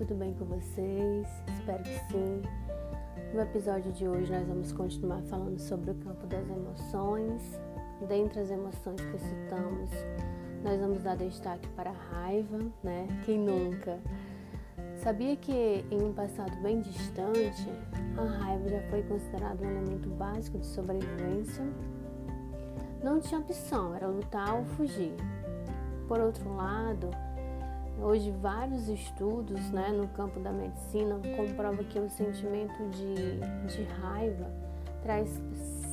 tudo 0.00 0.14
bem 0.14 0.32
com 0.32 0.46
vocês? 0.46 1.28
Espero 1.58 1.82
que 1.82 1.98
sim. 2.10 2.42
No 3.34 3.40
episódio 3.42 3.92
de 3.92 4.08
hoje 4.08 4.32
nós 4.32 4.48
vamos 4.48 4.72
continuar 4.72 5.20
falando 5.24 5.58
sobre 5.58 5.90
o 5.90 5.94
campo 5.96 6.26
das 6.26 6.48
emoções. 6.48 7.60
Dentre 8.08 8.40
as 8.40 8.50
emoções 8.50 8.98
que 8.98 9.18
citamos, 9.18 9.90
nós 10.64 10.80
vamos 10.80 11.02
dar 11.02 11.18
destaque 11.18 11.68
para 11.76 11.90
a 11.90 11.92
raiva, 11.92 12.60
né? 12.82 13.06
Quem 13.26 13.38
nunca? 13.40 13.98
Sabia 14.96 15.36
que 15.36 15.84
em 15.90 16.02
um 16.02 16.14
passado 16.14 16.56
bem 16.62 16.80
distante, 16.80 17.68
a 18.16 18.24
raiva 18.24 18.70
já 18.70 18.80
foi 18.88 19.02
considerada 19.02 19.62
um 19.62 19.70
elemento 19.70 20.08
básico 20.08 20.56
de 20.56 20.66
sobrevivência? 20.66 21.64
Não 23.04 23.20
tinha 23.20 23.38
opção, 23.38 23.94
era 23.94 24.06
lutar 24.06 24.54
ou 24.54 24.64
fugir. 24.64 25.12
Por 26.08 26.20
outro 26.20 26.56
lado, 26.56 27.10
Hoje, 28.02 28.30
vários 28.30 28.88
estudos 28.88 29.70
né, 29.72 29.90
no 29.90 30.08
campo 30.08 30.40
da 30.40 30.50
medicina 30.50 31.20
comprovam 31.36 31.84
que 31.84 31.98
o 31.98 32.08
sentimento 32.08 32.88
de, 32.88 33.40
de 33.66 33.82
raiva 34.00 34.50
traz 35.02 35.28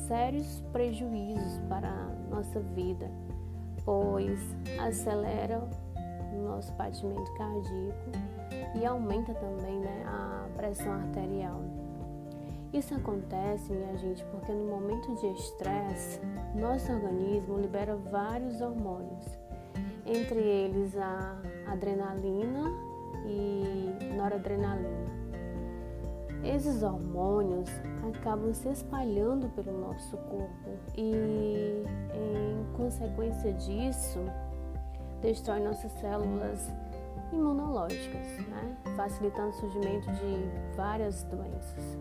sérios 0.06 0.62
prejuízos 0.72 1.60
para 1.68 1.88
a 1.90 2.34
nossa 2.34 2.60
vida, 2.60 3.10
pois 3.84 4.40
acelera 4.78 5.62
o 6.32 6.44
nosso 6.44 6.72
batimento 6.72 7.30
cardíaco 7.34 8.10
e 8.74 8.86
aumenta 8.86 9.34
também 9.34 9.78
né, 9.78 10.04
a 10.06 10.48
pressão 10.56 10.92
arterial. 10.92 11.60
Isso 12.72 12.94
acontece, 12.94 13.70
minha 13.70 13.96
gente, 13.98 14.24
porque 14.24 14.52
no 14.52 14.66
momento 14.66 15.14
de 15.14 15.26
estresse, 15.26 16.20
nosso 16.54 16.90
organismo 16.90 17.58
libera 17.58 17.96
vários 17.96 18.62
hormônios 18.62 19.38
entre 20.08 20.40
eles 20.40 20.96
a 20.96 21.36
adrenalina 21.66 22.64
e 23.26 24.14
noradrenalina. 24.16 25.18
Esses 26.44 26.82
hormônios 26.82 27.68
acabam 28.08 28.54
se 28.54 28.68
espalhando 28.68 29.48
pelo 29.50 29.72
nosso 29.80 30.16
corpo 30.16 30.70
e, 30.96 31.82
em 32.14 32.76
consequência 32.76 33.52
disso, 33.52 34.20
destrói 35.20 35.60
nossas 35.60 35.90
células 35.92 36.72
imunológicas, 37.32 38.26
né? 38.48 38.76
facilitando 38.96 39.48
o 39.48 39.52
surgimento 39.52 40.10
de 40.12 40.76
várias 40.76 41.24
doenças. 41.24 41.98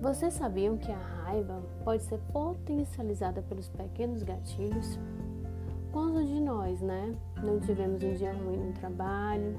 Vocês 0.00 0.34
sabiam 0.34 0.76
que 0.76 0.90
a 0.90 0.98
raiva 1.24 1.60
pode 1.84 2.02
ser 2.04 2.18
potencializada 2.32 3.42
pelos 3.42 3.68
pequenos 3.68 4.22
gatilhos? 4.22 4.98
Quantos 5.92 6.28
de 6.28 6.40
nós, 6.40 6.80
né? 6.80 7.14
Não 7.42 7.58
tivemos 7.60 8.02
um 8.02 8.14
dia 8.14 8.32
ruim 8.32 8.56
no 8.56 8.72
trabalho, 8.74 9.56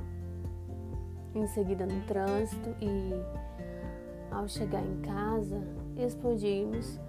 em 1.33 1.47
seguida 1.47 1.85
no 1.85 2.01
trânsito 2.05 2.69
e 2.81 3.13
ao 4.31 4.47
chegar 4.47 4.81
em 4.81 5.01
casa 5.01 5.61
explodimos, 5.97 6.99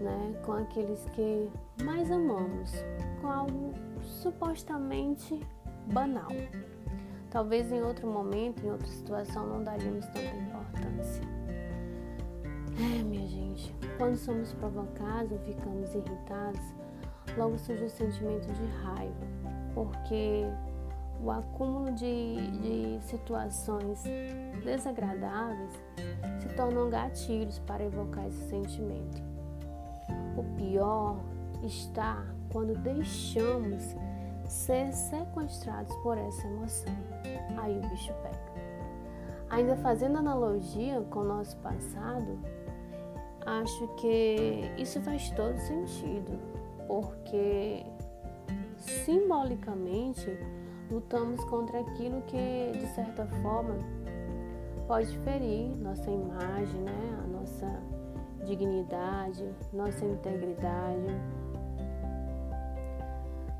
né, 0.00 0.40
com 0.44 0.52
aqueles 0.52 1.04
que 1.10 1.50
mais 1.82 2.10
amamos, 2.10 2.72
com 3.20 3.26
algo 3.26 3.74
supostamente 4.02 5.40
banal. 5.92 6.28
Talvez 7.30 7.70
em 7.72 7.82
outro 7.82 8.06
momento, 8.06 8.64
em 8.64 8.70
outra 8.70 8.86
situação, 8.86 9.46
não 9.46 9.62
daríamos 9.62 10.06
tanta 10.06 10.34
importância. 10.36 11.22
É, 12.78 13.02
minha 13.02 13.26
gente, 13.26 13.74
quando 13.98 14.16
somos 14.16 14.52
provocados 14.54 15.32
ou 15.32 15.38
ficamos 15.40 15.94
irritados, 15.94 16.60
logo 17.36 17.58
surge 17.58 17.84
o 17.84 17.90
sentimento 17.90 18.46
de 18.52 18.66
raiva, 18.82 19.26
porque 19.74 20.44
o 21.22 21.30
acúmulo 21.30 21.92
de, 21.92 22.36
de 22.60 22.98
situações 23.02 24.04
desagradáveis 24.64 25.72
se 26.40 26.48
tornam 26.54 26.88
gatilhos 26.88 27.58
para 27.60 27.84
evocar 27.84 28.26
esse 28.26 28.48
sentimento. 28.48 29.22
O 30.36 30.44
pior 30.56 31.18
está 31.62 32.24
quando 32.52 32.74
deixamos 32.78 33.96
ser 34.46 34.92
sequestrados 34.92 35.94
por 35.96 36.16
essa 36.16 36.46
emoção. 36.46 36.94
Aí 37.60 37.78
o 37.78 37.88
bicho 37.88 38.12
pega. 38.22 38.38
Ainda 39.50 39.76
fazendo 39.76 40.18
analogia 40.18 41.00
com 41.10 41.20
o 41.20 41.24
nosso 41.24 41.56
passado, 41.58 42.38
acho 43.44 43.88
que 43.96 44.70
isso 44.76 45.00
faz 45.00 45.30
todo 45.30 45.56
sentido 45.58 46.38
porque 46.88 47.84
simbolicamente 49.04 50.26
lutamos 50.90 51.44
contra 51.44 51.80
aquilo 51.80 52.22
que, 52.22 52.72
de 52.72 52.86
certa 52.94 53.26
forma, 53.42 53.76
pode 54.86 55.16
ferir 55.18 55.68
nossa 55.76 56.10
imagem, 56.10 56.80
né? 56.80 57.18
a 57.22 57.26
nossa 57.26 57.82
dignidade, 58.44 59.44
nossa 59.72 60.04
integridade. 60.04 61.14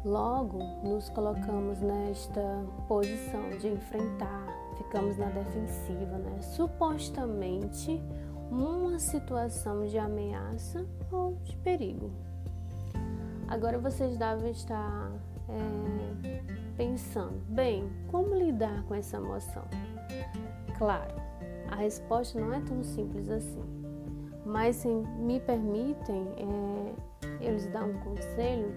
Logo, 0.05 0.59
nos 0.83 1.11
colocamos 1.11 1.81
nesta 1.81 2.65
posição 2.87 3.51
de 3.59 3.69
enfrentar, 3.69 4.47
ficamos 4.79 5.19
na 5.19 5.27
defensiva, 5.27 6.17
né? 6.17 6.41
supostamente 6.41 8.01
uma 8.51 8.99
situação 8.99 9.85
de 9.85 9.99
ameaça 9.99 10.87
ou 11.13 11.35
de 11.45 11.55
perigo. 11.59 12.11
Agora 13.49 13.79
vocês 13.79 14.17
devem 14.19 14.51
estar 14.51 15.11
é, 15.49 16.43
pensando, 16.77 17.41
bem, 17.49 17.89
como 18.09 18.35
lidar 18.35 18.83
com 18.85 18.95
essa 18.95 19.17
emoção? 19.17 19.65
Claro, 20.77 21.15
a 21.71 21.77
resposta 21.77 22.39
não 22.39 22.53
é 22.53 22.61
tão 22.61 22.83
simples 22.83 23.31
assim, 23.31 23.65
mas 24.45 24.77
se 24.77 24.89
me 24.89 25.41
permitem 25.41 26.29
é, 26.37 26.95
eu 27.41 27.55
lhes 27.55 27.67
dar 27.69 27.85
um 27.85 27.99
conselho, 28.01 28.71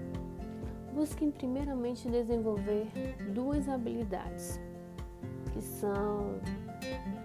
busquem 0.93 1.31
primeiramente 1.31 2.09
desenvolver 2.09 2.87
duas 3.33 3.67
habilidades 3.67 4.57
que 5.51 5.61
são 5.61 6.39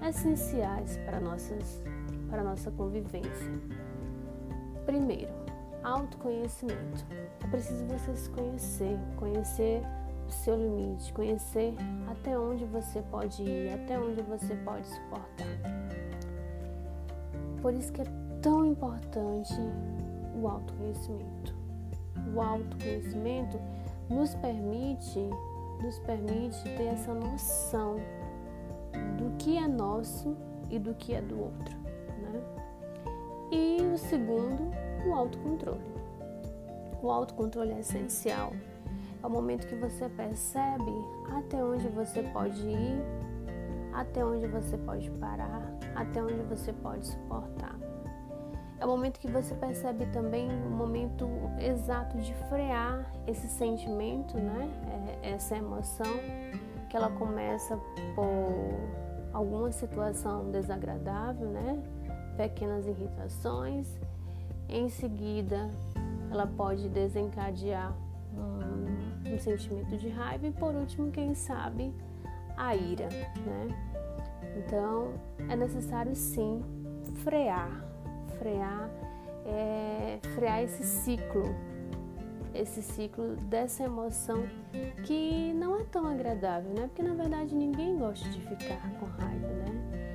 essenciais 0.06 0.96
para, 0.98 1.20
nossas, 1.20 1.82
para 2.28 2.42
nossa 2.42 2.72
convivência. 2.72 3.52
Primeiro, 4.84 5.45
autoconhecimento. 5.86 7.06
É 7.44 7.47
preciso 7.48 7.84
você 7.86 8.16
se 8.16 8.28
conhecer, 8.30 8.98
conhecer 9.16 9.82
o 10.26 10.30
seu 10.30 10.56
limite, 10.56 11.12
conhecer 11.12 11.74
até 12.10 12.36
onde 12.36 12.64
você 12.64 13.00
pode 13.02 13.42
ir, 13.42 13.72
até 13.72 13.98
onde 13.98 14.20
você 14.22 14.54
pode 14.56 14.86
suportar. 14.88 15.47
Por 17.62 17.72
isso 17.72 17.92
que 17.92 18.02
é 18.02 18.06
tão 18.42 18.66
importante 18.66 19.54
o 20.34 20.48
autoconhecimento. 20.48 21.54
O 22.34 22.41
autoconhecimento 22.41 23.58
nos 24.10 24.34
permite, 24.34 25.20
nos 25.80 25.98
permite 26.00 26.62
ter 26.76 26.86
essa 26.86 27.14
noção 27.14 27.97
do 29.16 29.36
que 29.38 29.56
é 29.56 29.68
nosso 29.68 30.36
e 30.68 30.78
do 30.78 30.94
que 30.94 31.14
é 31.14 31.22
do 31.22 31.41
outro. 31.41 31.76
Né? 32.18 32.42
E 33.53 33.82
o 33.94 33.97
segundo 33.97 34.85
o 35.06 35.14
autocontrole. 35.14 35.80
O 37.02 37.10
autocontrole 37.10 37.72
é 37.72 37.80
essencial. 37.80 38.52
É 39.22 39.26
o 39.26 39.30
momento 39.30 39.66
que 39.66 39.76
você 39.76 40.08
percebe 40.08 40.92
até 41.36 41.62
onde 41.62 41.88
você 41.88 42.22
pode 42.22 42.60
ir, 42.68 43.02
até 43.92 44.24
onde 44.24 44.46
você 44.46 44.76
pode 44.78 45.10
parar, 45.12 45.62
até 45.94 46.22
onde 46.22 46.42
você 46.42 46.72
pode 46.72 47.06
suportar. 47.06 47.76
É 48.78 48.84
o 48.84 48.88
momento 48.88 49.18
que 49.18 49.30
você 49.30 49.54
percebe 49.54 50.04
também 50.06 50.50
o 50.50 50.70
momento 50.70 51.26
exato 51.58 52.18
de 52.18 52.34
frear 52.48 53.10
esse 53.26 53.48
sentimento, 53.48 54.36
né? 54.36 54.68
É, 55.22 55.30
essa 55.30 55.56
emoção, 55.56 56.20
que 56.91 56.97
ela 56.97 57.10
começa 57.10 57.78
por 58.14 58.74
alguma 59.32 59.72
situação 59.72 60.50
desagradável, 60.50 61.48
né? 61.48 61.82
Pequenas 62.36 62.86
irritações 62.86 63.88
em 64.68 64.89
seguida, 64.89 65.71
ela 66.30 66.47
pode 66.47 66.89
desencadear 66.89 67.95
um, 68.34 69.33
um 69.33 69.39
sentimento 69.39 69.97
de 69.97 70.09
raiva 70.09 70.47
e, 70.47 70.53
por 70.53 70.74
último, 70.74 71.10
quem 71.10 71.34
sabe, 71.34 71.92
a 72.57 72.74
ira, 72.74 73.09
né? 73.09 73.68
Então, 74.57 75.13
é 75.48 75.57
necessário 75.57 76.15
sim 76.15 76.63
frear, 77.22 77.84
frear, 78.39 78.91
é, 79.45 80.18
frear 80.34 80.63
esse 80.63 80.83
ciclo, 80.83 81.54
esse 82.54 82.83
ciclo 82.83 83.36
dessa 83.36 83.84
emoção 83.84 84.45
que 85.04 85.53
não 85.54 85.78
é 85.78 85.84
tão 85.84 86.07
agradável, 86.07 86.72
né? 86.72 86.86
Porque 86.89 87.03
na 87.03 87.15
verdade 87.15 87.54
ninguém 87.54 87.98
gosta 87.98 88.28
de 88.28 88.41
ficar 88.41 88.91
com 88.98 89.07
raiva, 89.07 89.47
né? 89.47 90.05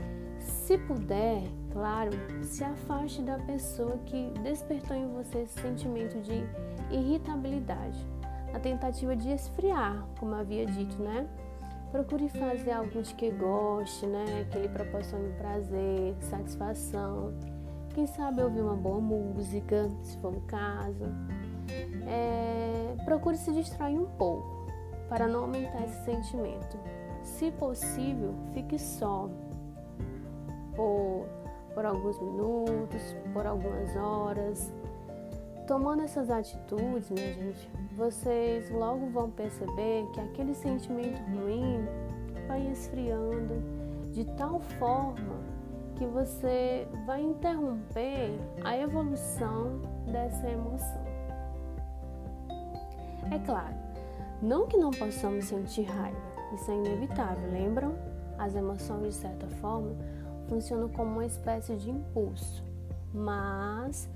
Se 0.71 0.77
puder, 0.77 1.43
Claro, 1.73 2.11
se 2.41 2.63
afaste 2.63 3.21
da 3.23 3.37
pessoa 3.39 3.97
que 4.05 4.31
despertou 4.41 4.95
em 4.95 5.05
você 5.11 5.39
esse 5.39 5.59
sentimento 5.59 6.17
de 6.21 6.45
irritabilidade, 6.89 8.07
na 8.53 8.59
tentativa 8.59 9.13
de 9.13 9.31
esfriar, 9.31 10.07
como 10.17 10.33
havia 10.33 10.65
dito, 10.65 10.97
né? 11.03 11.27
Procure 11.91 12.29
fazer 12.29 12.71
algo 12.71 13.01
de 13.01 13.13
que 13.15 13.31
goste, 13.31 14.07
né? 14.07 14.47
Que 14.49 14.59
lhe 14.59 14.69
proporcione 14.69 15.33
prazer, 15.33 16.15
satisfação. 16.21 17.33
Quem 17.93 18.07
sabe 18.07 18.41
ouvir 18.41 18.61
uma 18.61 18.77
boa 18.77 19.01
música, 19.01 19.89
se 20.03 20.17
for 20.19 20.33
o 20.33 20.41
caso. 20.41 21.03
É, 22.07 22.95
procure 23.03 23.35
se 23.35 23.51
distrair 23.51 23.99
um 23.99 24.09
pouco 24.11 24.67
para 25.09 25.27
não 25.27 25.41
aumentar 25.41 25.83
esse 25.83 26.05
sentimento. 26.05 26.79
Se 27.23 27.51
possível, 27.51 28.33
fique 28.53 28.79
só 28.79 29.29
por, 30.81 31.27
por 31.75 31.85
alguns 31.85 32.19
minutos, 32.19 33.15
por 33.33 33.45
algumas 33.45 33.95
horas. 33.95 34.73
Tomando 35.67 36.01
essas 36.01 36.31
atitudes, 36.31 37.11
minha 37.11 37.33
gente, 37.33 37.69
vocês 37.95 38.71
logo 38.71 39.05
vão 39.11 39.29
perceber 39.29 40.07
que 40.11 40.19
aquele 40.19 40.55
sentimento 40.55 41.21
ruim 41.29 41.85
vai 42.47 42.67
esfriando 42.71 43.61
de 44.11 44.25
tal 44.35 44.59
forma 44.59 45.39
que 45.95 46.05
você 46.07 46.87
vai 47.05 47.21
interromper 47.21 48.31
a 48.63 48.75
evolução 48.75 49.79
dessa 50.11 50.49
emoção. 50.49 51.05
É 53.31 53.37
claro, 53.45 53.75
não 54.41 54.65
que 54.65 54.77
não 54.77 54.89
possamos 54.89 55.45
sentir 55.45 55.83
raiva, 55.83 56.17
isso 56.53 56.71
é 56.71 56.75
inevitável, 56.75 57.49
lembram? 57.51 57.93
As 58.37 58.55
emoções, 58.55 59.13
de 59.13 59.21
certa 59.21 59.47
forma, 59.47 59.95
funcionam 60.51 60.89
como 60.89 61.11
uma 61.13 61.25
espécie 61.25 61.77
de 61.77 61.89
impulso, 61.89 62.61
mas 63.13 64.09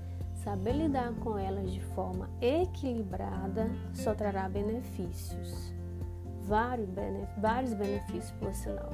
saber 0.44 0.74
lidar 0.74 1.14
com 1.14 1.38
elas 1.38 1.72
de 1.72 1.80
forma 1.80 2.28
equilibrada 2.42 3.70
só 3.94 4.14
trará 4.14 4.46
benefícios, 4.46 5.72
vários, 6.42 7.72
benefícios, 7.72 8.30
por 8.32 8.52
sinal, 8.52 8.90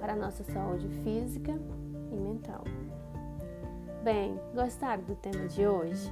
para 0.00 0.14
a 0.14 0.16
nossa 0.16 0.42
saúde 0.44 0.88
física 1.04 1.52
e 2.10 2.16
mental. 2.16 2.64
Bem, 4.02 4.40
gostaram 4.54 5.04
do 5.04 5.14
tema 5.14 5.46
de 5.48 5.66
hoje? 5.66 6.10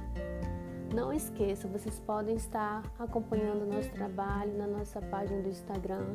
Não 0.93 1.11
esqueça, 1.11 1.67
vocês 1.67 1.99
podem 2.01 2.35
estar 2.35 2.83
acompanhando 2.99 3.63
o 3.63 3.73
nosso 3.73 3.89
trabalho 3.93 4.55
na 4.59 4.67
nossa 4.67 5.01
página 5.01 5.41
do 5.41 5.49
Instagram, 5.49 6.05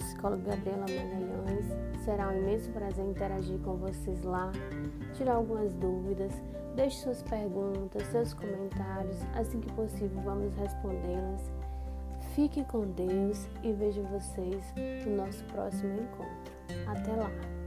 psicóloga 0.00 0.50
Gabriela 0.50 0.80
Magalhães. 0.80 1.66
Será 2.04 2.28
um 2.28 2.38
imenso 2.38 2.70
prazer 2.70 3.04
interagir 3.04 3.58
com 3.60 3.76
vocês 3.76 4.22
lá, 4.22 4.50
tirar 5.14 5.34
algumas 5.34 5.74
dúvidas, 5.74 6.32
deixe 6.74 6.98
suas 7.02 7.22
perguntas, 7.22 8.02
seus 8.08 8.34
comentários, 8.34 9.16
assim 9.34 9.60
que 9.60 9.72
possível 9.72 10.20
vamos 10.22 10.54
respondê-las. 10.56 11.52
Fiquem 12.34 12.64
com 12.64 12.86
Deus 12.92 13.48
e 13.62 13.72
vejo 13.72 14.02
vocês 14.04 14.72
no 15.06 15.16
nosso 15.16 15.44
próximo 15.44 15.94
encontro. 15.94 16.52
Até 16.86 17.12
lá! 17.12 17.59